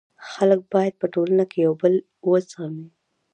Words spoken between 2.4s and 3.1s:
زغمي.